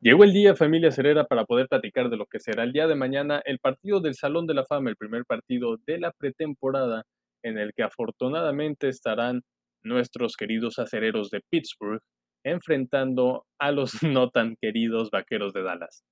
[0.00, 2.94] Llegó el día, familia Cerera, para poder platicar de lo que será el día de
[2.94, 7.04] mañana el partido del Salón de la Fama, el primer partido de la pretemporada,
[7.42, 9.42] en el que afortunadamente estarán
[9.82, 12.00] nuestros queridos acereros de Pittsburgh
[12.44, 16.04] enfrentando a los no tan queridos vaqueros de Dallas.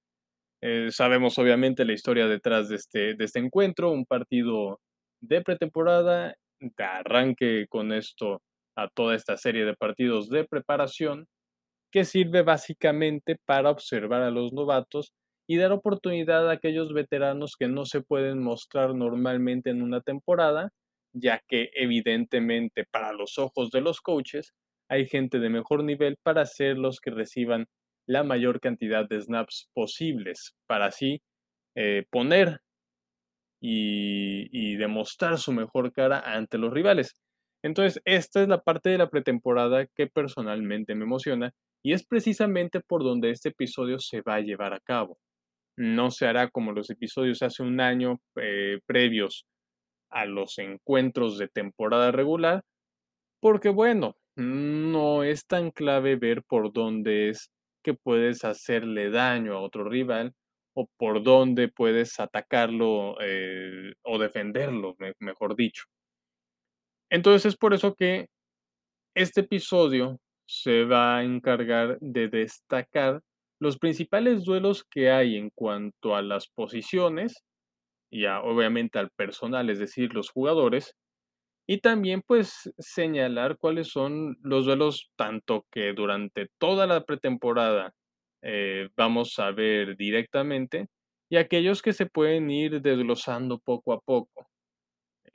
[0.62, 4.80] Eh, sabemos obviamente la historia detrás de este, de este encuentro, un partido
[5.20, 8.40] de pretemporada, de arranque con esto
[8.76, 11.26] a toda esta serie de partidos de preparación
[11.94, 15.14] que sirve básicamente para observar a los novatos
[15.48, 20.72] y dar oportunidad a aquellos veteranos que no se pueden mostrar normalmente en una temporada,
[21.14, 24.54] ya que evidentemente para los ojos de los coaches
[24.90, 27.66] hay gente de mejor nivel para ser los que reciban
[28.08, 31.22] la mayor cantidad de snaps posibles, para así
[31.76, 32.60] eh, poner
[33.62, 37.14] y, y demostrar su mejor cara ante los rivales.
[37.64, 42.80] Entonces, esta es la parte de la pretemporada que personalmente me emociona y es precisamente
[42.80, 45.16] por donde este episodio se va a llevar a cabo.
[45.78, 49.46] No se hará como los episodios hace un año eh, previos
[50.10, 52.64] a los encuentros de temporada regular,
[53.40, 57.50] porque bueno, no es tan clave ver por dónde es
[57.82, 60.34] que puedes hacerle daño a otro rival
[60.74, 65.84] o por dónde puedes atacarlo eh, o defenderlo, mejor dicho.
[67.14, 68.26] Entonces es por eso que
[69.14, 70.18] este episodio
[70.48, 73.20] se va a encargar de destacar
[73.60, 77.44] los principales duelos que hay en cuanto a las posiciones
[78.10, 80.94] y obviamente al personal, es decir, los jugadores,
[81.68, 87.92] y también pues señalar cuáles son los duelos tanto que durante toda la pretemporada
[88.42, 90.88] eh, vamos a ver directamente
[91.30, 94.48] y aquellos que se pueden ir desglosando poco a poco.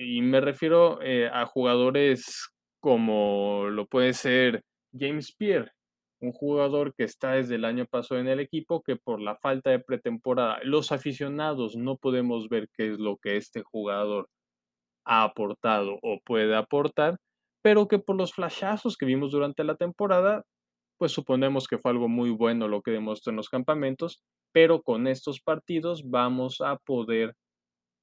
[0.02, 4.64] Y me refiero eh, a jugadores como lo puede ser
[4.98, 5.74] James Pierre,
[6.22, 9.72] un jugador que está desde el año pasado en el equipo, que por la falta
[9.72, 14.30] de pretemporada, los aficionados no podemos ver qué es lo que este jugador
[15.06, 17.18] ha aportado o puede aportar,
[17.62, 20.46] pero que por los flashazos que vimos durante la temporada,
[20.98, 24.22] pues suponemos que fue algo muy bueno lo que demostró en los campamentos,
[24.54, 27.36] pero con estos partidos vamos a poder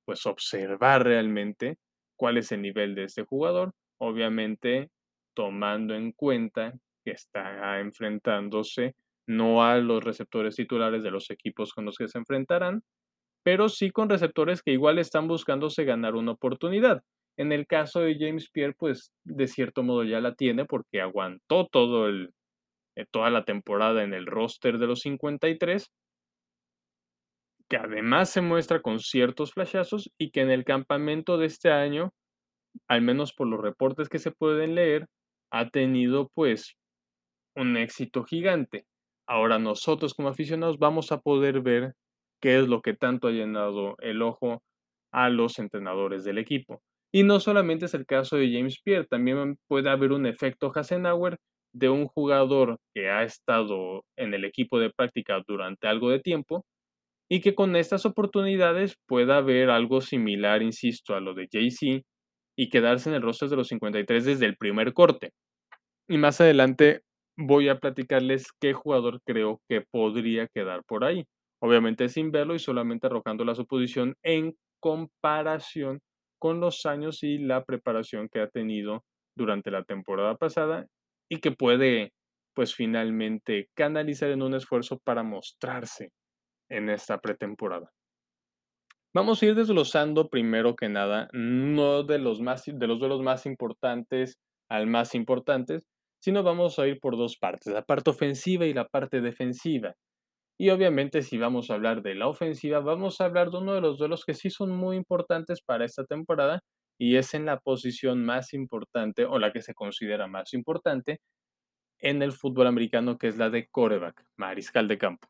[0.06, 1.78] pues observar realmente
[2.16, 4.90] cuál es el nivel de este jugador, obviamente
[5.34, 8.94] tomando en cuenta que está enfrentándose
[9.28, 12.82] no a los receptores titulares de los equipos con los que se enfrentarán,
[13.44, 17.02] pero sí con receptores que igual están buscándose ganar una oportunidad.
[17.38, 21.66] En el caso de James Pierre, pues de cierto modo ya la tiene porque aguantó
[21.70, 22.30] todo el,
[22.96, 25.90] eh, toda la temporada en el roster de los 53,
[27.68, 32.12] que además se muestra con ciertos flashazos y que en el campamento de este año,
[32.88, 35.06] al menos por los reportes que se pueden leer,
[35.52, 36.76] ha tenido pues
[37.56, 38.84] un éxito gigante.
[39.28, 41.94] Ahora nosotros como aficionados vamos a poder ver
[42.40, 44.62] qué es lo que tanto ha llenado el ojo
[45.12, 46.82] a los entrenadores del equipo.
[47.12, 51.38] Y no solamente es el caso de James Pierre, también puede haber un efecto Hasenauer
[51.72, 56.64] de un jugador que ha estado en el equipo de práctica durante algo de tiempo
[57.28, 62.04] y que con estas oportunidades pueda haber algo similar, insisto, a lo de JC
[62.56, 65.32] y quedarse en el roster de los 53 desde el primer corte.
[66.08, 67.02] Y más adelante
[67.36, 71.24] voy a platicarles qué jugador creo que podría quedar por ahí.
[71.60, 76.00] Obviamente sin verlo y solamente arrojando la suposición en comparación
[76.38, 79.04] con los años y la preparación que ha tenido
[79.36, 80.86] durante la temporada pasada
[81.28, 82.12] y que puede
[82.54, 86.10] pues finalmente canalizar en un esfuerzo para mostrarse
[86.68, 87.90] en esta pretemporada.
[89.14, 93.46] Vamos a ir desglosando primero que nada, no de los, más, de los duelos más
[93.46, 94.38] importantes
[94.68, 95.86] al más importantes,
[96.20, 99.94] sino vamos a ir por dos partes, la parte ofensiva y la parte defensiva.
[100.58, 103.80] Y obviamente si vamos a hablar de la ofensiva, vamos a hablar de uno de
[103.80, 106.60] los duelos que sí son muy importantes para esta temporada
[106.98, 111.20] y es en la posición más importante o la que se considera más importante
[112.00, 115.28] en el fútbol americano, que es la de coreback, mariscal de campo.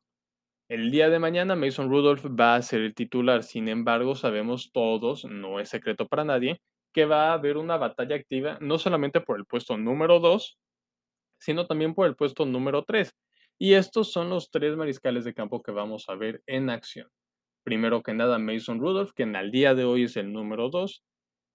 [0.69, 5.25] El día de mañana Mason Rudolph va a ser el titular, sin embargo sabemos todos,
[5.25, 6.61] no es secreto para nadie,
[6.93, 10.59] que va a haber una batalla activa no solamente por el puesto número 2,
[11.39, 13.15] sino también por el puesto número 3.
[13.59, 17.09] Y estos son los tres mariscales de campo que vamos a ver en acción.
[17.65, 21.03] Primero que nada Mason Rudolph, que en el día de hoy es el número 2,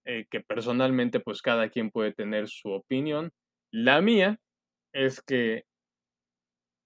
[0.06, 3.32] eh, que personalmente pues cada quien puede tener su opinión.
[3.72, 4.40] La mía
[4.94, 5.66] es que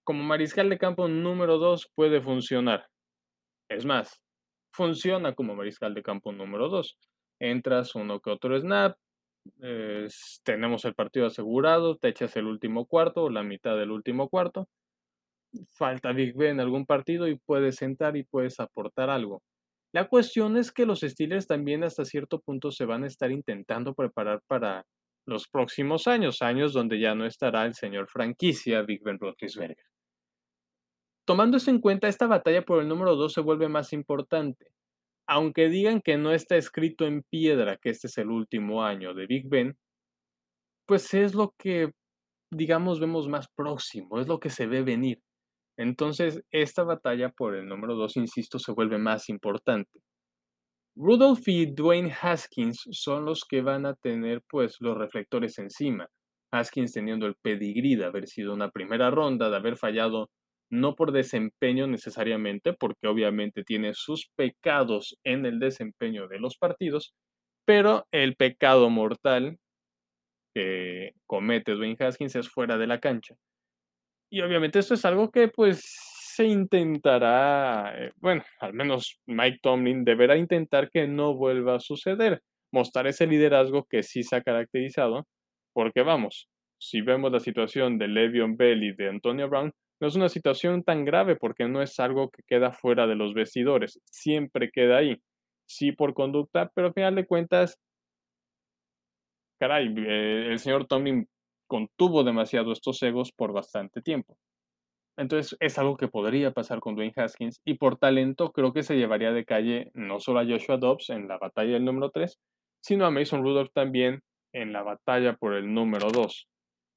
[0.05, 2.87] como mariscal de campo número 2 puede funcionar.
[3.69, 4.21] Es más,
[4.71, 6.97] funciona como mariscal de campo número 2.
[7.39, 8.97] Entras uno que otro snap,
[10.43, 14.67] tenemos el partido asegurado, te echas el último cuarto o la mitad del último cuarto.
[15.77, 19.41] falta Big Ben en algún partido y puedes sentar y puedes aportar algo.
[19.93, 23.93] La cuestión es que los Steelers también hasta cierto punto se van a estar intentando
[23.93, 24.85] preparar para
[25.25, 29.94] los próximos años, años donde ya no estará el señor franquicia Big Ben Roethlisberger.
[31.25, 34.71] Tomando eso en cuenta, esta batalla por el número 2 se vuelve más importante.
[35.27, 39.25] Aunque digan que no está escrito en piedra que este es el último año de
[39.25, 39.75] Big Ben,
[40.87, 41.91] pues es lo que,
[42.51, 45.19] digamos, vemos más próximo, es lo que se ve venir.
[45.77, 50.01] Entonces, esta batalla por el número 2, insisto, se vuelve más importante.
[50.95, 56.07] Rudolph y Dwayne Haskins son los que van a tener pues los reflectores encima.
[56.51, 60.29] Haskins teniendo el pedigrí de haber sido una primera ronda, de haber fallado
[60.69, 67.13] no por desempeño necesariamente, porque obviamente tiene sus pecados en el desempeño de los partidos,
[67.65, 69.57] pero el pecado mortal
[70.53, 73.35] que comete Dwayne Haskins es fuera de la cancha.
[74.31, 75.83] Y obviamente esto es algo que pues
[76.35, 82.41] se intentará, eh, bueno, al menos Mike Tomlin deberá intentar que no vuelva a suceder,
[82.73, 85.27] mostrar ese liderazgo que sí se ha caracterizado,
[85.73, 90.15] porque vamos, si vemos la situación de Le'Veon Bell y de Antonio Brown, no es
[90.15, 94.71] una situación tan grave porque no es algo que queda fuera de los vestidores, siempre
[94.71, 95.21] queda ahí.
[95.67, 97.79] Sí por conducta, pero al final de cuentas,
[99.59, 101.27] caray, eh, el señor Tomlin
[101.67, 104.37] contuvo demasiado estos egos por bastante tiempo.
[105.17, 108.97] Entonces es algo que podría pasar con Dwayne Haskins y por talento creo que se
[108.97, 112.37] llevaría de calle no solo a Joshua Dobbs en la batalla del número 3,
[112.81, 114.21] sino a Mason Rudolph también
[114.53, 116.47] en la batalla por el número 2.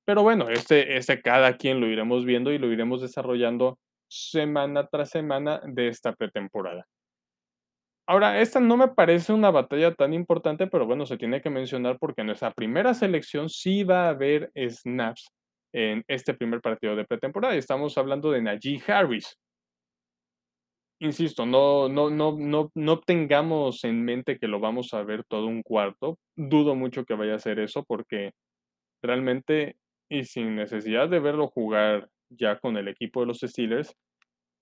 [0.09, 3.79] Pero bueno, este, este cada quien lo iremos viendo y lo iremos desarrollando
[4.11, 6.87] semana tras semana de esta pretemporada.
[8.07, 11.99] Ahora, esta no me parece una batalla tan importante, pero bueno, se tiene que mencionar
[11.99, 15.29] porque en nuestra primera selección sí va a haber snaps
[15.75, 17.55] en este primer partido de pretemporada.
[17.55, 19.37] Y estamos hablando de Najee Harris.
[21.01, 25.49] Insisto, no, no, no, no, no tengamos en mente que lo vamos a ver todo
[25.49, 26.19] un cuarto.
[26.35, 28.33] Dudo mucho que vaya a ser eso porque
[29.03, 29.77] realmente
[30.09, 33.95] y sin necesidad de verlo jugar ya con el equipo de los Steelers,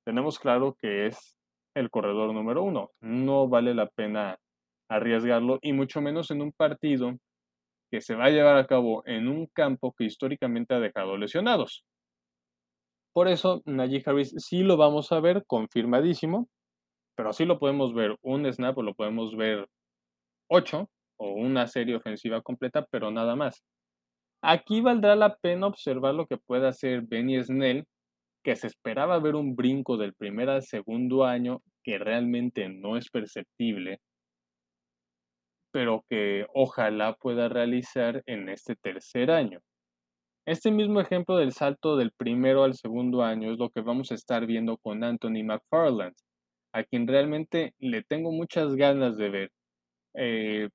[0.05, 1.37] tenemos claro que es
[1.75, 2.91] el corredor número uno.
[3.01, 4.39] No vale la pena
[4.89, 7.17] arriesgarlo y mucho menos en un partido
[7.91, 11.85] que se va a llevar a cabo en un campo que históricamente ha dejado lesionados.
[13.13, 16.49] Por eso, Najee Harris sí lo vamos a ver confirmadísimo,
[17.17, 19.67] pero sí lo podemos ver un snap o lo podemos ver
[20.49, 23.65] ocho o una serie ofensiva completa, pero nada más.
[24.43, 27.85] Aquí valdrá la pena observar lo que puede hacer Benny Snell,
[28.45, 33.11] que se esperaba ver un brinco del primer al segundo año que realmente no es
[33.11, 33.99] perceptible,
[35.73, 39.61] pero que ojalá pueda realizar en este tercer año.
[40.47, 44.15] Este mismo ejemplo del salto del primero al segundo año es lo que vamos a
[44.15, 46.15] estar viendo con Anthony McFarland,
[46.73, 49.51] a quien realmente le tengo muchas ganas de ver.
[50.15, 50.69] Eh,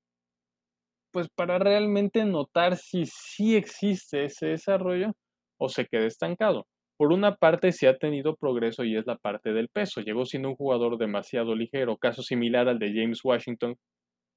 [1.12, 5.12] pues para realmente notar si sí existe ese desarrollo
[5.58, 6.66] o se queda estancado.
[6.98, 10.00] Por una parte sí ha tenido progreso y es la parte del peso.
[10.00, 13.76] Llegó siendo un jugador demasiado ligero, caso similar al de James Washington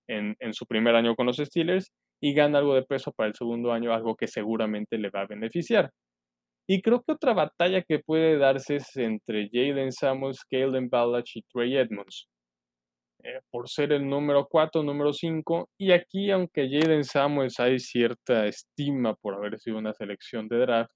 [0.08, 1.92] en, su primer año con los Steelers,
[2.22, 5.28] y gana algo de peso para el segundo año, algo que seguramente le va a
[5.28, 5.92] beneficiar.
[6.68, 11.44] Y creo que otra batalla que puede darse es entre Jalen Samuels, Kalen Ballach y
[11.44, 12.28] Trey Edmonds.
[13.26, 15.70] Eh, por ser el número 4, número 5.
[15.80, 20.92] Y aquí, aunque Jaden Samuels hay cierta estima por haber sido una selección de draft,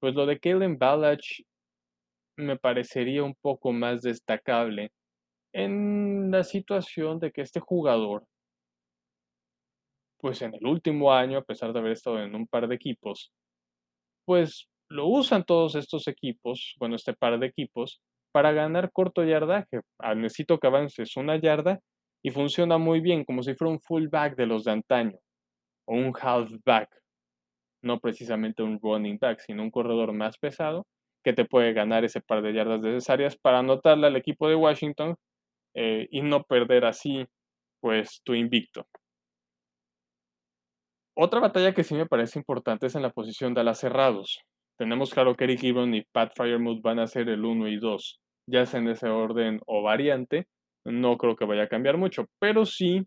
[0.00, 1.42] pues lo de Kalen Ballach
[2.38, 4.92] me parecería un poco más destacable
[5.52, 8.24] en la situación de que este jugador,
[10.18, 13.30] pues en el último año, a pesar de haber estado en un par de equipos,
[14.24, 18.00] pues lo usan todos estos equipos, bueno, este par de equipos,
[18.32, 19.80] para ganar corto yardaje.
[19.98, 21.80] Ah, necesito que avances una yarda
[22.22, 25.18] y funciona muy bien, como si fuera un fullback de los de antaño
[25.86, 26.90] o un halfback.
[27.82, 30.86] No precisamente un running back, sino un corredor más pesado
[31.24, 35.16] que te puede ganar ese par de yardas necesarias para anotarle al equipo de Washington
[35.74, 37.26] eh, y no perder así
[37.80, 38.86] pues tu invicto.
[41.16, 44.40] Otra batalla que sí me parece importante es en la posición de alas cerrados.
[44.80, 48.18] Tenemos claro que Eric Ebron y Pat Firemouth van a ser el 1 y 2,
[48.46, 50.46] ya sea en ese orden o variante.
[50.86, 53.06] No creo que vaya a cambiar mucho, pero sí,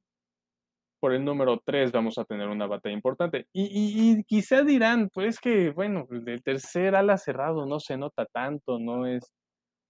[1.00, 3.48] por el número 3 vamos a tener una batalla importante.
[3.54, 9.08] Y, quizá dirán, pues que, bueno, el tercer ala cerrado no se nota tanto, no
[9.08, 9.34] es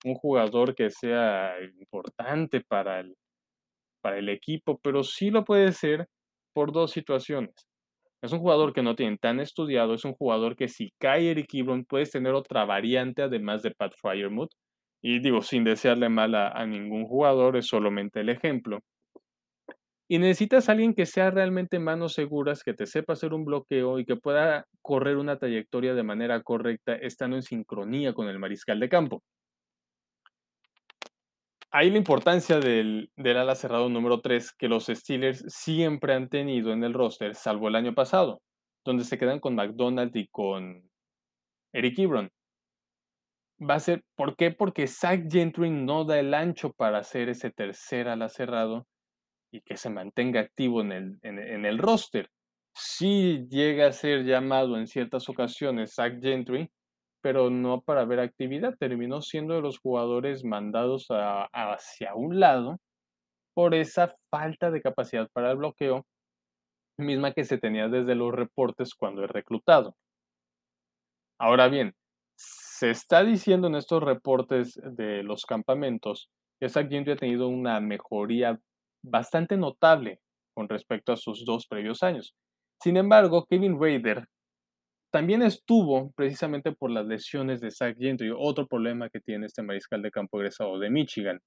[0.05, 3.13] un jugador que sea importante para el,
[4.01, 6.07] para el equipo, pero sí lo puede ser
[6.53, 7.53] por dos situaciones.
[8.23, 11.53] Es un jugador que no tienen tan estudiado, es un jugador que si cae Eric
[11.53, 14.51] Ebron puedes tener otra variante además de Pat Fryermuth.
[15.03, 18.79] Y digo, sin desearle mal a, a ningún jugador, es solamente el ejemplo.
[20.07, 23.99] Y necesitas a alguien que sea realmente manos seguras, que te sepa hacer un bloqueo
[23.99, 28.79] y que pueda correr una trayectoria de manera correcta, estando en sincronía con el mariscal
[28.79, 29.21] de campo.
[31.75, 36.71] Ahí la importancia del, del ala cerrado número 3 que los Steelers siempre han tenido
[36.71, 38.43] en el roster, salvo el año pasado,
[38.85, 40.87] donde se quedan con McDonald y con
[41.73, 42.29] Eric Ebron.
[43.59, 44.51] Va a ser, ¿por qué?
[44.51, 48.85] Porque Zach Gentry no da el ancho para hacer ese tercer ala cerrado
[49.51, 52.29] y que se mantenga activo en el, en, el roster.
[52.75, 56.69] Sí llega a ser llamado en ciertas ocasiones Zach Gentry,
[57.23, 58.75] pero no para ver actividad.
[58.77, 62.79] Terminó siendo de los jugadores mandados hacia un lado
[63.55, 66.05] por esa falta de capacidad para el bloqueo,
[66.97, 69.95] misma que se tenía desde los reportes cuando es reclutado.
[71.39, 71.93] Ahora bien,
[72.35, 78.59] se está diciendo en estos reportes de los campamentos que Zach ha tenido una mejoría
[79.01, 80.19] bastante notable
[80.53, 82.35] con respecto a sus dos previos años.
[82.81, 84.27] Sin embargo, Kevin Raider
[85.13, 90.01] también estuvo precisamente por las lesiones de Zach Gentry, otro problema que tiene este mariscal
[90.01, 91.39] de campo egresado de Michigan.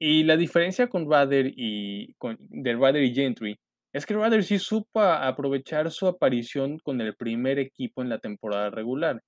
[0.00, 3.58] Y la diferencia con Rader y y Gentry
[3.92, 8.70] es que Rader sí supo aprovechar su aparición con el primer equipo en la temporada
[8.70, 9.20] regular,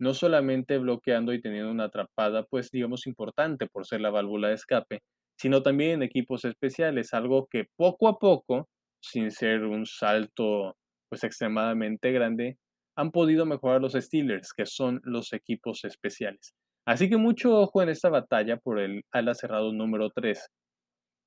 [0.00, 4.54] no solamente bloqueando y teniendo una atrapada, pues digamos importante por ser la válvula de
[4.54, 5.02] escape,
[5.38, 8.68] sino también en equipos especiales, algo que poco a poco,
[9.02, 10.76] sin ser un salto
[11.10, 12.56] pues extremadamente grande,
[12.96, 16.54] han podido mejorar los Steelers, que son los equipos especiales.
[16.86, 20.48] Así que mucho ojo en esta batalla por el ala cerrado número 3.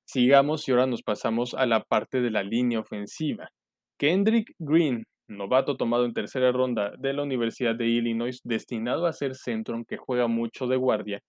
[0.06, 3.50] Sigamos y ahora nos pasamos a la parte de la línea ofensiva.
[3.98, 9.34] Kendrick Green, novato tomado en tercera ronda de la Universidad de Illinois, destinado a ser
[9.34, 11.20] centro, que juega mucho de guardia,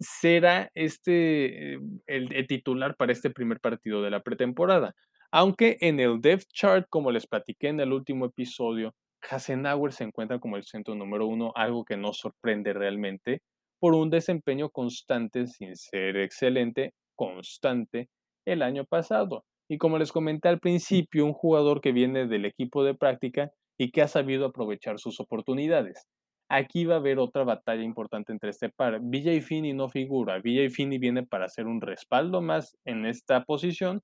[0.00, 4.94] será este eh, el, titular para este primer partido de la pretemporada.
[5.30, 8.94] Aunque en el depth chart, como les platiqué en el último episodio,
[9.28, 13.42] Hasenauer se encuentra como el centro número uno, algo que no sorprende realmente,
[13.80, 18.08] por un desempeño constante, sin ser excelente, constante
[18.46, 19.44] el año pasado.
[19.68, 23.90] Y como les comenté al principio, un jugador que viene del equipo de práctica y
[23.90, 26.06] que ha sabido aprovechar sus oportunidades.
[26.50, 29.00] Aquí va a haber otra batalla importante entre este par.
[29.02, 30.38] Villa y Fini no figura.
[30.40, 34.02] Villa y Fini viene para hacer un respaldo más en esta posición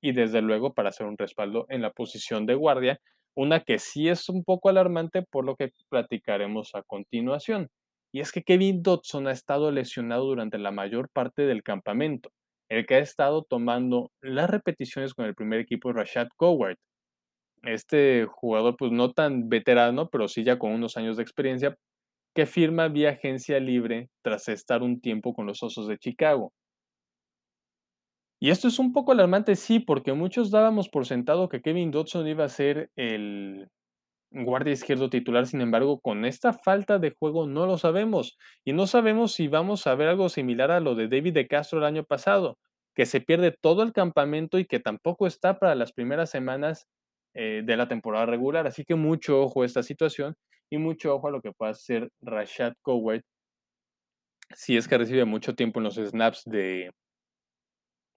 [0.00, 3.00] y desde luego para hacer un respaldo en la posición de guardia,
[3.34, 7.68] una que sí es un poco alarmante por lo que platicaremos a continuación.
[8.12, 12.30] Y es que Kevin Dodson ha estado lesionado durante la mayor parte del campamento.
[12.68, 16.76] El que ha estado tomando las repeticiones con el primer equipo Rashad Coward.
[17.62, 21.76] Este jugador, pues no tan veterano, pero sí ya con unos años de experiencia,
[22.34, 26.52] que firma vía agencia libre tras estar un tiempo con los Osos de Chicago.
[28.42, 32.26] Y esto es un poco alarmante, sí, porque muchos dábamos por sentado que Kevin Dodson
[32.26, 33.68] iba a ser el
[34.32, 38.36] guardia izquierdo titular, sin embargo, con esta falta de juego no lo sabemos.
[38.64, 41.78] Y no sabemos si vamos a ver algo similar a lo de David de Castro
[41.78, 42.58] el año pasado,
[42.96, 46.88] que se pierde todo el campamento y que tampoco está para las primeras semanas
[47.34, 48.66] eh, de la temporada regular.
[48.66, 50.34] Así que mucho ojo a esta situación
[50.68, 53.22] y mucho ojo a lo que pueda hacer Rashad Coward
[54.54, 56.90] si es que recibe mucho tiempo en los snaps de,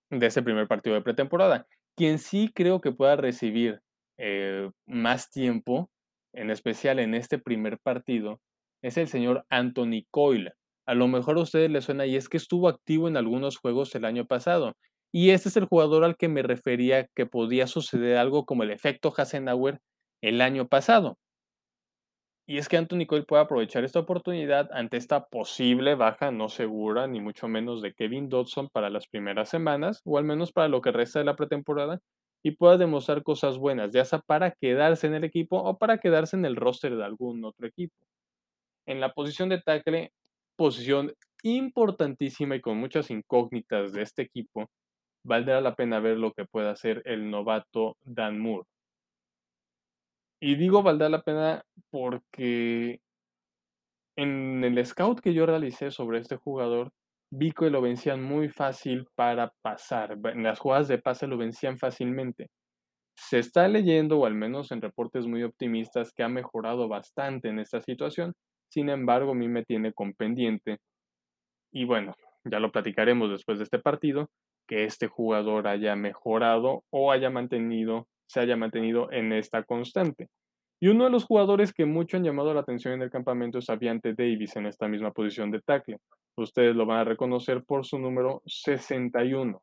[0.10, 1.68] de ese primer partido de pretemporada.
[1.96, 3.82] Quien sí creo que pueda recibir
[4.18, 5.90] eh, más tiempo,
[6.34, 8.42] en especial en este primer partido,
[8.82, 10.54] es el señor Anthony Coyle.
[10.86, 13.96] A lo mejor a ustedes les suena y es que estuvo activo en algunos juegos
[13.96, 14.74] el año pasado.
[15.12, 18.72] Y este es el jugador al que me refería que podía suceder algo como el
[18.72, 19.80] efecto Hasenauer
[20.22, 21.18] el año pasado.
[22.48, 27.08] Y es que Anthony Coyle puede aprovechar esta oportunidad ante esta posible baja no segura,
[27.08, 30.82] ni mucho menos de Kevin Dodson para las primeras semanas, o al menos para lo
[30.82, 32.02] que resta de la pretemporada,
[32.44, 36.36] y pueda demostrar cosas buenas, ya sea para quedarse en el equipo o para quedarse
[36.36, 37.96] en el roster de algún otro equipo.
[38.86, 40.12] En la posición de tackle,
[40.56, 44.70] posición importantísima y con muchas incógnitas de este equipo,
[45.24, 48.68] valdrá la pena ver lo que pueda hacer el novato Dan Moore.
[50.40, 53.00] Y digo valdrá la pena porque
[54.18, 56.92] en el scout que yo realicé sobre este jugador,
[57.32, 60.18] vi que lo vencían muy fácil para pasar.
[60.26, 62.50] En las jugadas de pase lo vencían fácilmente.
[63.18, 67.60] Se está leyendo, o al menos en reportes muy optimistas, que ha mejorado bastante en
[67.60, 68.34] esta situación.
[68.70, 70.80] Sin embargo, a mí me tiene con pendiente.
[71.72, 72.16] Y bueno,
[72.46, 74.30] ya lo platicaremos después de este partido,
[74.68, 80.30] que este jugador haya mejorado o haya mantenido se haya mantenido en esta constante.
[80.82, 83.70] Y uno de los jugadores que mucho han llamado la atención en el campamento es
[83.70, 85.98] Aviante Davis en esta misma posición de tackle.
[86.38, 89.62] Ustedes lo van a reconocer por su número 61.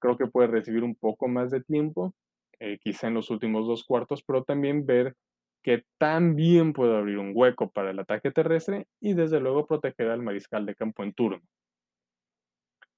[0.00, 2.14] Creo que puede recibir un poco más de tiempo,
[2.58, 5.14] eh, quizá en los últimos dos cuartos, pero también ver
[5.62, 10.22] que también puede abrir un hueco para el ataque terrestre y desde luego proteger al
[10.22, 11.42] mariscal de campo en turno.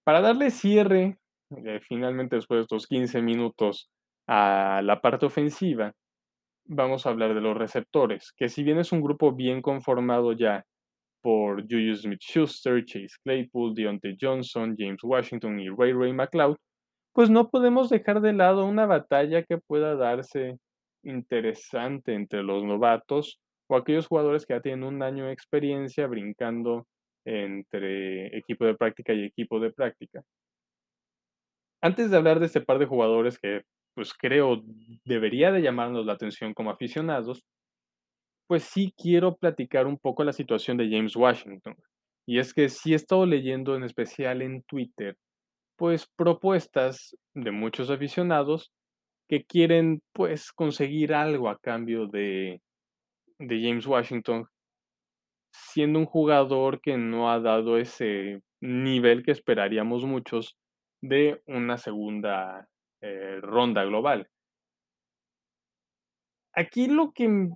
[0.05, 1.19] Para darle cierre,
[1.65, 3.91] eh, finalmente después de estos 15 minutos,
[4.29, 5.93] a la parte ofensiva,
[6.67, 10.65] vamos a hablar de los receptores, que si bien es un grupo bien conformado ya
[11.23, 16.57] por Julius Smith-Schuster, Chase Claypool, Deontay Johnson, James Washington y Ray Ray McLeod,
[17.13, 20.59] pues no podemos dejar de lado una batalla que pueda darse
[21.03, 26.87] interesante entre los novatos o aquellos jugadores que ya tienen un año de experiencia brincando
[27.25, 30.23] entre equipo de práctica y equipo de práctica.
[31.81, 33.63] Antes de hablar de este par de jugadores que
[33.99, 34.63] pues creo
[35.05, 37.45] debería de llamarnos la atención como aficionados,
[38.47, 41.75] pues sí quiero platicar un poco la situación de James Washington.
[42.25, 45.17] Y es que sí he estado leyendo en especial en Twitter,
[45.75, 48.71] pues propuestas de muchos aficionados
[49.29, 52.61] que quieren pues conseguir algo a cambio de,
[53.41, 54.47] de James Washington,
[55.53, 60.57] siendo un jugador que no ha dado ese nivel que esperaríamos muchos
[61.03, 62.69] de una segunda
[63.01, 64.29] eh, ronda global.
[66.55, 67.51] Aquí lo que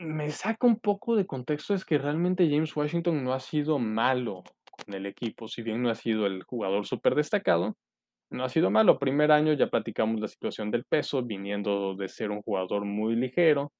[0.00, 4.42] me saca un poco de contexto es que realmente James Washington no ha sido malo
[4.70, 7.76] con el equipo, si bien no ha sido el jugador súper destacado,
[8.30, 8.98] no ha sido malo.
[8.98, 13.72] Primer año ya platicamos la situación del peso, viniendo de ser un jugador muy ligero.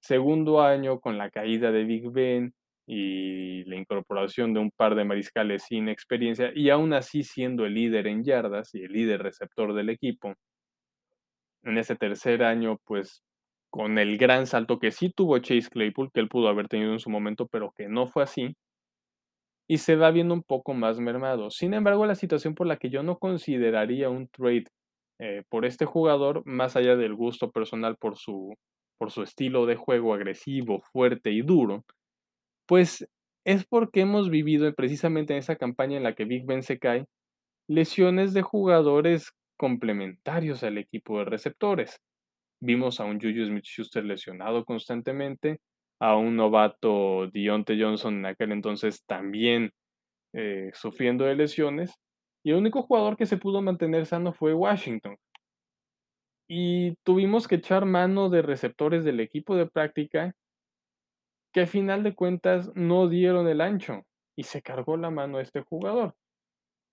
[0.00, 2.54] Segundo año con la caída de Big Ben
[2.86, 7.74] y la incorporación de un par de mariscales sin experiencia y aún así siendo el
[7.74, 10.34] líder en yardas y el líder receptor del equipo.
[11.62, 13.22] En ese tercer año, pues
[13.70, 16.98] con el gran salto que sí tuvo Chase Claypool, que él pudo haber tenido en
[16.98, 18.54] su momento, pero que no fue así,
[19.68, 21.50] y se va viendo un poco más mermado.
[21.50, 24.64] Sin embargo, la situación por la que yo no consideraría un trade
[25.20, 28.54] eh, por este jugador, más allá del gusto personal por su,
[28.98, 31.84] por su estilo de juego agresivo, fuerte y duro,
[32.70, 33.04] pues
[33.44, 37.04] es porque hemos vivido precisamente en esa campaña en la que Big Ben se cae,
[37.68, 41.96] lesiones de jugadores complementarios al equipo de receptores.
[42.62, 45.58] Vimos a un Juju Smith-Schuster lesionado constantemente,
[46.00, 49.72] a un novato Dionte Johnson en aquel entonces también
[50.32, 51.96] eh, sufriendo de lesiones,
[52.44, 55.16] y el único jugador que se pudo mantener sano fue Washington.
[56.48, 60.36] Y tuvimos que echar mano de receptores del equipo de práctica
[61.52, 64.02] que a final de cuentas no dieron el ancho
[64.36, 66.14] y se cargó la mano a este jugador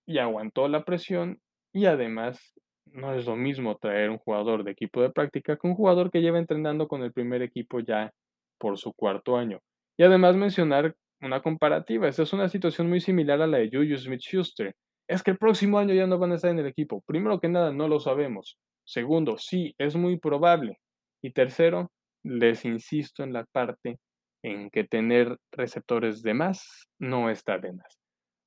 [0.07, 1.39] y aguantó la presión
[1.73, 2.53] y además
[2.85, 6.21] no es lo mismo traer un jugador de equipo de práctica que un jugador que
[6.21, 8.11] lleva entrenando con el primer equipo ya
[8.57, 9.59] por su cuarto año.
[9.97, 13.97] Y además mencionar una comparativa, esta es una situación muy similar a la de Juju
[13.97, 14.73] Smith-Schuster.
[15.07, 17.03] Es que el próximo año ya no van a estar en el equipo.
[17.05, 18.57] Primero que nada, no lo sabemos.
[18.85, 20.79] Segundo, sí, es muy probable.
[21.21, 21.91] Y tercero,
[22.23, 23.99] les insisto en la parte
[24.47, 27.99] en que tener receptores de más no está de más.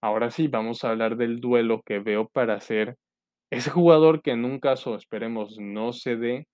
[0.02, 2.96] Ahora sí, vamos a hablar del duelo que veo para hacer
[3.50, 6.46] ese jugador que en un caso, esperemos, no se dé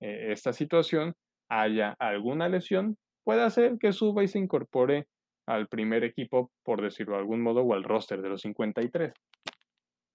[0.00, 1.14] eh, esta situación,
[1.50, 5.06] haya alguna lesión, puede hacer que suba y se incorpore
[5.46, 9.12] al primer equipo, por decirlo de algún modo, o al roster de los 53.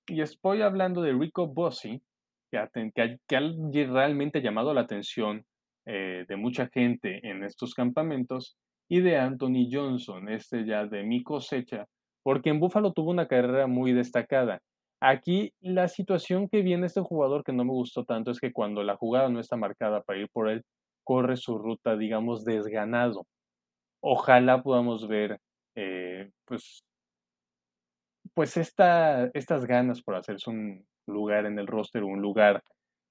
[0.08, 2.02] Y estoy hablando de Rico Bossi,
[2.49, 5.45] que ha, que realmente llamado la atención
[5.86, 8.58] eh, de mucha gente en estos campamentos,
[8.89, 11.86] y de Anthony Johnson, este ya de mi cosecha,
[12.23, 14.60] porque en Buffalo tuvo una carrera muy destacada.
[14.99, 18.84] Aquí la situación que viene este jugador que no me gustó tanto es que cuando
[18.84, 20.63] la jugada no está marcada para ir por él,
[21.06, 23.25] corre su ruta, digamos, desganado.
[24.02, 25.39] Ojalá podamos ver,
[25.75, 26.84] eh, pues,
[28.34, 32.63] pues esta, estas ganas por hacerse un lugar en el roster, un lugar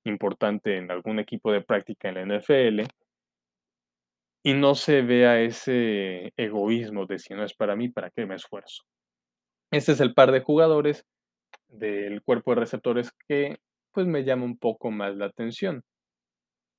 [0.05, 2.83] importante en algún equipo de práctica en la NFL,
[4.42, 8.37] y no se vea ese egoísmo de si no es para mí, ¿para qué me
[8.37, 8.85] esfuerzo?
[9.70, 11.05] Este es el par de jugadores
[11.68, 13.59] del cuerpo de receptores que
[13.92, 15.83] pues me llama un poco más la atención.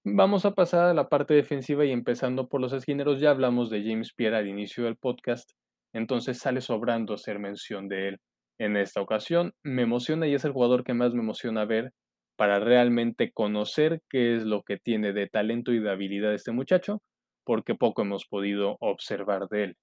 [0.05, 3.83] Vamos a pasar a la parte defensiva y empezando por los esquineros, ya hablamos de
[3.83, 5.51] James Pierre al inicio del podcast,
[5.93, 8.17] entonces sale sobrando hacer mención de él.
[8.59, 11.91] En esta ocasión me emociona y es el jugador que más me emociona ver
[12.37, 17.01] para realmente conocer qué es lo que tiene de talento y de habilidad este muchacho,
[17.49, 19.77] porque poco hemos podido observar de él.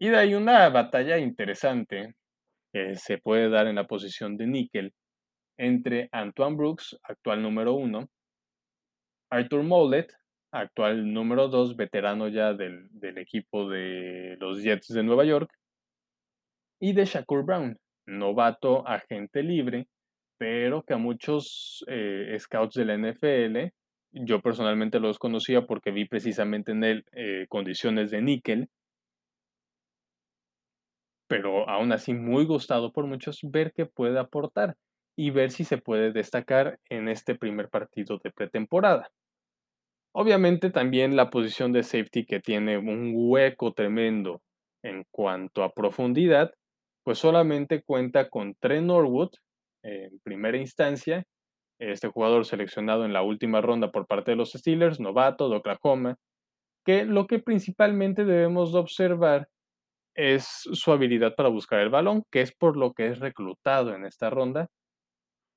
[0.00, 2.16] Y de ahí una batalla interesante
[2.72, 4.92] que se puede dar en la posición de níquel
[5.56, 8.08] entre Antoine Brooks, actual número uno,
[9.30, 10.12] Arthur Mollett,
[10.50, 15.52] actual número 2, veterano ya del, del equipo de los Jets de Nueva York,
[16.80, 19.86] y de Shakur Brown, novato agente libre,
[20.36, 23.72] pero que a muchos eh, scouts de la NFL,
[24.12, 28.68] yo personalmente los conocía porque vi precisamente en él eh, condiciones de níquel,
[31.28, 34.76] pero aún así muy gustado por muchos ver qué puede aportar
[35.16, 39.10] y ver si se puede destacar en este primer partido de pretemporada.
[40.14, 44.42] Obviamente también la posición de safety que tiene un hueco tremendo
[44.82, 46.52] en cuanto a profundidad,
[47.02, 49.30] pues solamente cuenta con Trent Norwood
[49.82, 51.24] en primera instancia,
[51.90, 56.16] este jugador seleccionado en la última ronda por parte de los Steelers, novato de Oklahoma,
[56.84, 59.48] que lo que principalmente debemos de observar
[60.14, 64.04] es su habilidad para buscar el balón, que es por lo que es reclutado en
[64.04, 64.68] esta ronda,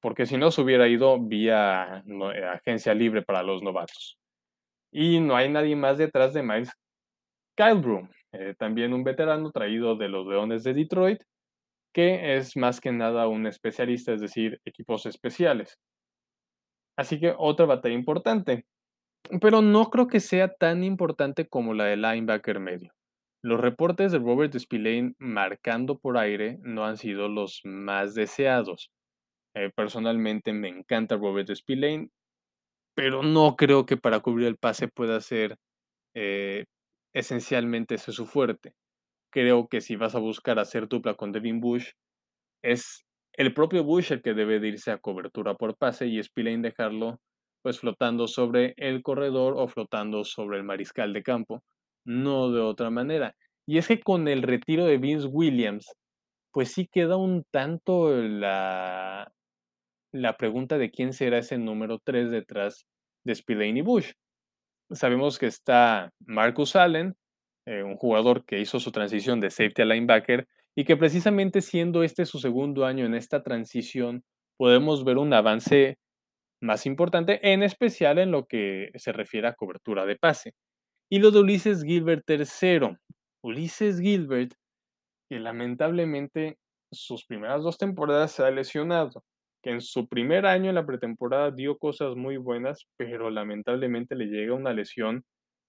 [0.02, 4.18] porque si no se hubiera ido vía eh, agencia libre para los novatos.
[4.92, 6.72] Y no hay nadie más detrás de Miles
[7.58, 11.22] Kyle Broom, eh, también un veterano traído de los Leones de Detroit,
[11.94, 15.78] que es más que nada un especialista, es decir, equipos especiales.
[16.98, 18.66] Así que otra batalla importante,
[19.42, 22.94] pero no creo que sea tan importante como la de linebacker medio.
[23.44, 28.92] Los reportes de Robert Spillane marcando por aire no han sido los más deseados.
[29.56, 32.10] Eh, personalmente me encanta Robert Spillane,
[32.96, 35.58] pero no creo que para cubrir el pase pueda ser
[36.16, 36.66] eh,
[37.14, 38.74] esencialmente ese su fuerte
[39.36, 41.92] creo que si vas a buscar hacer dupla con Devin Bush,
[42.64, 43.05] es
[43.38, 47.20] el propio Bush el que debe de irse a cobertura por pase y Spillane dejarlo
[47.62, 51.64] pues flotando sobre el corredor o flotando sobre el mariscal de campo,
[52.06, 53.36] no de otra manera.
[53.68, 55.92] Y es que con el retiro de Vince Williams,
[56.52, 59.32] pues sí queda un tanto la,
[60.14, 62.86] la pregunta de quién será ese número 3 detrás
[63.26, 64.12] de Spillane y Bush.
[64.92, 67.16] Sabemos que está Marcus Allen,
[67.66, 72.04] eh, un jugador que hizo su transición de safety a linebacker y que precisamente siendo
[72.04, 74.24] este su segundo año en esta transición,
[74.58, 75.98] podemos ver un avance
[76.62, 80.54] más importante, en especial en lo que se refiere a cobertura de pase.
[81.10, 82.98] Y lo de Ulises Gilbert tercero.
[83.44, 84.54] Ulises Gilbert,
[85.30, 86.58] que lamentablemente
[86.92, 89.24] sus primeras dos temporadas se ha lesionado,
[89.64, 94.26] que en su primer año en la pretemporada dio cosas muy buenas, pero lamentablemente le
[94.28, 95.24] llega una lesión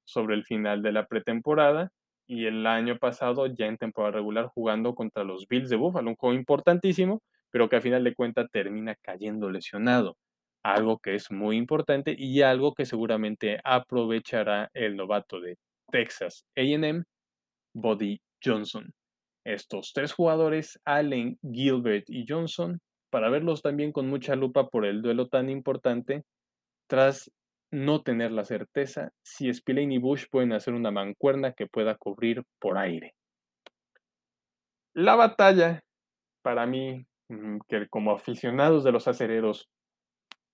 [0.06, 1.90] sobre el final de la pretemporada
[2.26, 6.16] y el año pasado ya en temporada regular jugando contra los Bills de Buffalo, un
[6.16, 10.16] juego importantísimo, pero que a final de cuentas termina cayendo lesionado.
[10.62, 15.56] Algo que es muy importante y algo que seguramente aprovechará el novato de
[15.90, 17.04] Texas AM,
[17.74, 18.92] Body Johnson.
[19.44, 25.02] Estos tres jugadores, Allen, Gilbert y Johnson, para verlos también con mucha lupa por el
[25.02, 26.24] duelo tan importante,
[26.88, 27.30] tras
[27.70, 32.42] no tener la certeza si Spillane y Bush pueden hacer una mancuerna que pueda cubrir
[32.60, 33.14] por aire.
[34.94, 35.82] La batalla,
[36.42, 39.68] para mí, mm, que como aficionados de los acereros,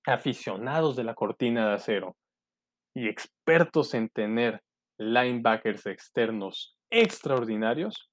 [0.06, 2.16] aficionados de la cortina de acero
[2.94, 4.60] y expertos en tener
[4.98, 8.10] linebackers externos extraordinarios,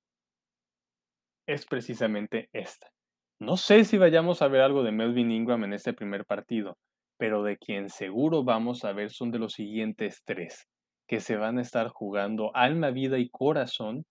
[1.47, 2.91] es precisamente esta.
[3.39, 6.77] No sé si vayamos a ver algo de Melvin Ingram en este primer partido,
[7.19, 10.67] pero de quien seguro vamos a ver son de los siguientes tres,
[11.05, 14.05] que se van a estar jugando alma, vida y corazón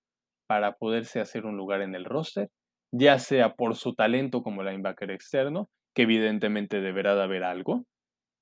[0.46, 2.50] para poderse hacer un lugar en el roster,
[2.92, 7.84] ya sea por su talento como linebacker externo, que evidentemente deberá de haber algo,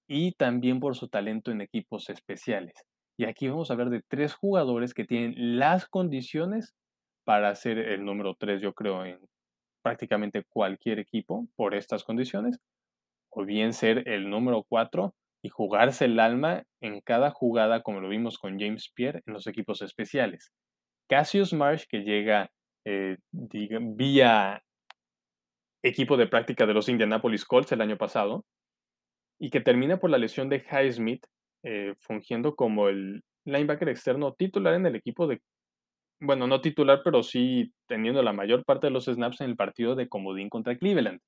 [0.09, 2.75] y también por su talento en equipos especiales.
[3.17, 6.75] Y aquí vamos a ver de tres jugadores que tienen las condiciones
[7.25, 9.19] para ser el número tres, yo creo, en
[9.83, 12.59] prácticamente cualquier equipo por estas condiciones,
[13.37, 18.09] o bien ser el número 4 y jugarse el alma en cada jugada, como lo
[18.09, 20.53] vimos con James Pierre en los equipos especiales.
[21.07, 22.51] Cassius Marsh, que llega
[22.87, 24.63] eh, vía
[25.83, 28.47] equipo de práctica de los Indianapolis Colts el año pasado,
[29.39, 31.27] y que termina por la lesión de Highsmith,
[31.63, 35.43] eh, fungiendo como el linebacker externo titular en el equipo de,
[36.21, 39.95] bueno, no titular, pero sí teniendo la mayor parte de los snaps en el partido
[39.95, 41.21] de comodín contra Cleveland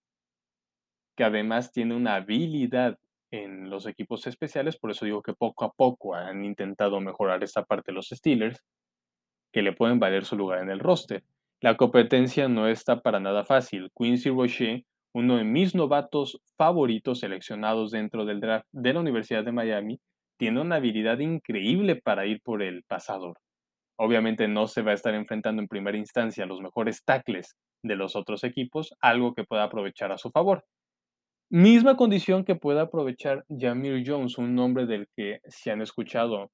[1.18, 2.96] que además tiene una habilidad
[3.32, 7.64] en los equipos especiales, por eso digo que poco a poco han intentado mejorar esta
[7.64, 8.62] parte los Steelers,
[9.52, 11.24] que le pueden valer su lugar en el roster.
[11.60, 13.90] La competencia no está para nada fácil.
[13.98, 19.50] Quincy Roche, uno de mis novatos favoritos seleccionados dentro del draft de la Universidad de
[19.50, 20.00] Miami,
[20.38, 23.40] tiene una habilidad increíble para ir por el pasador.
[23.96, 27.96] Obviamente no se va a estar enfrentando en primera instancia a los mejores tackles de
[27.96, 30.64] los otros equipos, algo que pueda aprovechar a su favor
[31.50, 36.50] Misma condición que pueda aprovechar Jamir Jones, un nombre del que si han escuchado,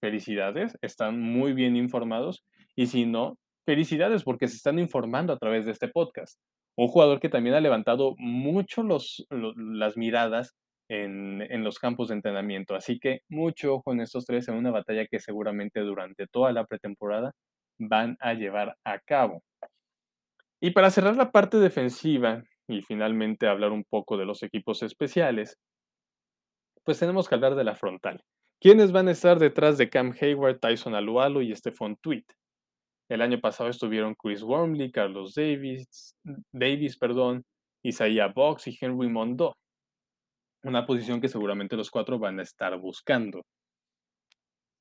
[0.00, 5.66] felicidades, están muy bien informados, y si no, felicidades porque se están informando a través
[5.66, 6.38] de este podcast.
[6.76, 10.54] Un jugador que también ha levantado mucho los, lo- las miradas
[10.88, 14.70] en, en los campos de entrenamiento, así que mucho ojo en estos tres en una
[14.70, 17.32] batalla que seguramente durante toda la pretemporada
[17.78, 19.42] van a llevar a cabo.
[20.58, 25.56] Y para cerrar la parte defensiva y finalmente hablar un poco de los equipos especiales,
[26.84, 28.22] pues tenemos que hablar de la frontal.
[28.60, 32.24] ¿Quiénes van a estar detrás de Cam Hayward, Tyson Alualo y Stephon Tweet?
[33.08, 36.14] El año pasado estuvieron Chris Wormley, Carlos Davis,
[36.52, 37.44] Davis, perdón,
[37.82, 39.56] Isaiah Box y Henry Mondo.
[40.62, 43.42] Una posición que seguramente los cuatro van a estar buscando.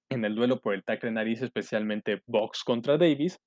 [0.10, 3.38] En el duelo por el tackle nariz, especialmente Box contra Davis,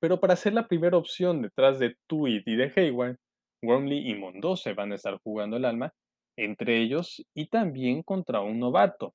[0.00, 3.16] Pero para ser la primera opción detrás de Tweed y de Hayward,
[3.62, 5.92] Wormley y Mondo se van a estar jugando el alma
[6.36, 9.14] entre ellos y también contra un novato,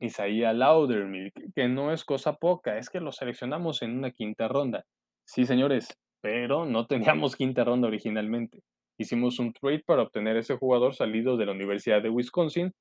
[0.00, 4.84] Isaiah Laudermilk, que no es cosa poca, es que lo seleccionamos en una quinta ronda.
[5.26, 5.88] Sí, señores,
[6.20, 6.86] pero no
[7.26, 8.60] teníamos quinta ronda originalmente.
[8.98, 12.72] Hicimos un trade para obtener ese jugador salido de la Universidad de Wisconsin,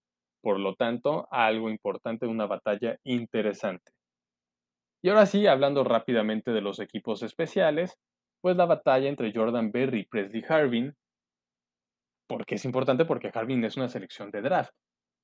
[0.41, 3.92] por lo tanto, algo importante, una batalla interesante.
[5.03, 7.97] Y ahora sí, hablando rápidamente de los equipos especiales,
[8.41, 10.95] pues la batalla entre Jordan Berry y Presley Harvin,
[12.27, 14.71] porque es importante porque Harvin es una selección de draft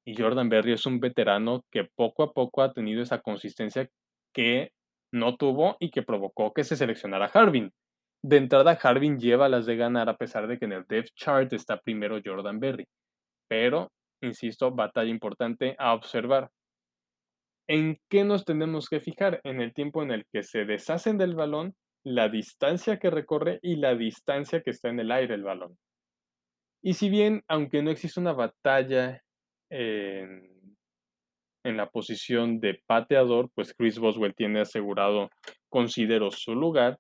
[0.06, 3.90] y Jordan Berry es un veterano que poco a poco ha tenido esa consistencia
[4.34, 4.72] que
[5.14, 7.72] no tuvo y que provocó que se seleccionara Harvin.
[8.24, 11.54] De entrada, Harvin lleva las de ganar a pesar de que en el depth chart
[11.54, 12.86] está primero Jordan Berry.
[13.50, 13.90] Pero,
[14.22, 16.50] insisto, batalla importante a observar.
[17.70, 19.42] ¿En qué nos tenemos que fijar?
[19.44, 23.76] En el tiempo en el que se deshacen del balón, la distancia que recorre y
[23.76, 25.78] la distancia que está en el aire el balón.
[26.82, 29.22] Y si bien, aunque no existe una batalla
[29.70, 30.50] en,
[31.64, 35.30] la posición de pateador, pues Chris Boswell tiene asegurado,
[35.70, 36.98] considero, su lugar,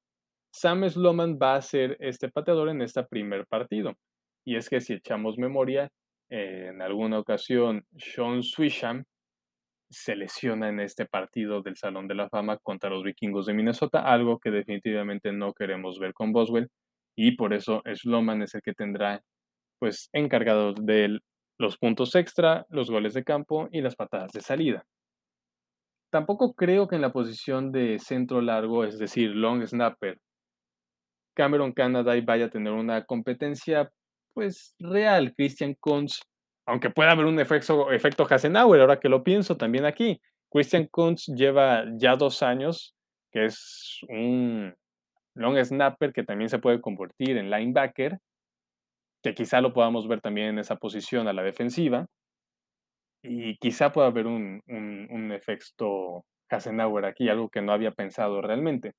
[0.53, 3.95] Sam Sloman va a ser este pateador en este primer partido.
[4.45, 5.89] Y es que si echamos memoria,
[6.29, 9.03] en alguna ocasión Sean Swisham
[9.89, 14.01] se lesiona en este partido del Salón de la Fama contra los vikingos de Minnesota,
[14.01, 16.69] algo que definitivamente no queremos ver con Boswell.
[17.17, 19.21] Y por eso Sloman es el que tendrá
[19.79, 21.19] pues encargado de
[21.57, 24.85] los puntos extra, los goles de campo y las patadas de salida.
[26.11, 30.19] Tampoco creo que en la posición de centro largo, es decir, long snapper,
[31.35, 33.91] Cameron Canada vaya a tener una competencia
[34.33, 35.33] pues real.
[35.35, 36.19] Christian Kunz,
[36.69, 40.21] aunque pueda haber un efecto, efecto Hasenauer, ahora que lo pienso también aquí.
[40.51, 42.95] Christian Kunz lleva ya dos años,
[43.31, 44.75] que es un
[45.33, 48.19] long snapper que también se puede convertir en linebacker,
[49.23, 52.05] que quizá lo podamos ver también en esa posición a la defensiva.
[53.23, 58.43] Y quizá pueda haber un, un, un efecto Hasenauer aquí, algo que no había pensado
[58.43, 58.93] realmente.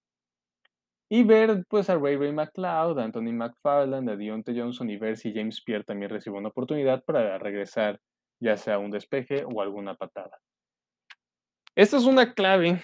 [1.12, 5.16] Y ver pues a Ray Ray McLeod, a Anthony McFarland, a Deontay Johnson y ver
[5.16, 8.00] si James Pierre también recibe una oportunidad para regresar
[8.40, 10.38] ya sea un despeje o alguna patada.
[11.74, 12.80] Esta es una clave,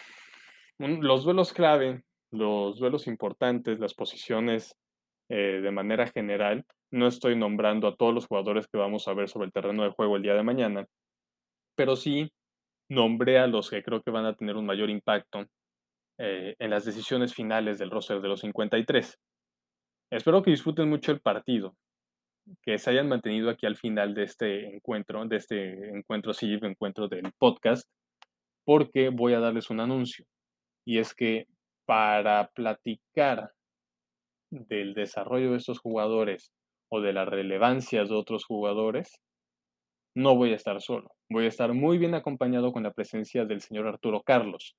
[0.79, 4.77] los duelos clave, los duelos importantes, las posiciones
[5.29, 6.65] eh, de manera general.
[6.91, 9.91] No estoy nombrando a todos los jugadores que vamos a ver sobre el terreno de
[9.91, 10.87] juego el día de mañana,
[11.75, 12.33] pero sí
[12.89, 15.47] nombré a los que creo que van a tener un mayor impacto
[16.19, 19.19] eh, en las decisiones finales del roster de los 53.
[20.11, 21.77] Espero que disfruten mucho el partido,
[22.63, 27.09] que se hayan mantenido aquí al final de este encuentro, de este encuentro, sí, encuentro
[27.09, 27.89] del podcast,
[28.65, 30.25] porque voy a darles un anuncio.
[30.87, 31.47] Y es que
[31.87, 33.53] para platicar
[34.51, 36.53] del desarrollo de estos jugadores
[36.89, 39.21] o de la relevancia de otros jugadores,
[40.15, 41.11] no voy a estar solo.
[41.29, 44.77] Voy a estar muy bien acompañado con la presencia del señor Arturo Carlos,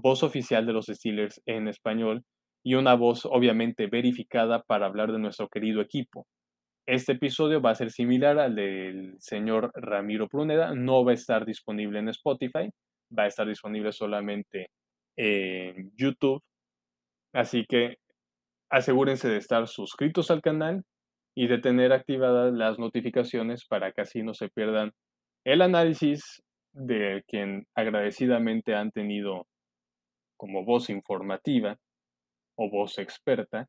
[0.00, 2.24] voz oficial de los Steelers en español
[2.62, 6.26] y una voz obviamente verificada para hablar de nuestro querido equipo.
[6.86, 11.46] Este episodio va a ser similar al del señor Ramiro Pruneda, no va a estar
[11.46, 12.70] disponible en Spotify,
[13.16, 14.70] va a estar disponible solamente
[15.16, 16.42] en YouTube,
[17.32, 17.96] así que
[18.70, 20.84] asegúrense de estar suscritos al canal
[21.34, 24.92] y de tener activadas las notificaciones para que así no se pierdan
[25.44, 29.46] el análisis de quien agradecidamente han tenido
[30.40, 31.76] como voz informativa
[32.56, 33.68] o voz experta,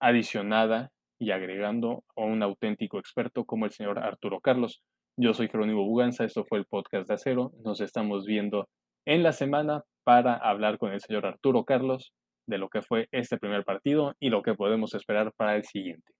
[0.00, 4.82] adicionada y agregando a un auténtico experto como el señor Arturo Carlos.
[5.16, 7.52] Yo soy Jerónimo Buganza, esto fue el podcast de Acero.
[7.64, 8.68] Nos estamos viendo
[9.06, 12.12] en la semana para hablar con el señor Arturo Carlos
[12.48, 16.12] de lo que fue este primer partido y lo que podemos esperar para el siguiente.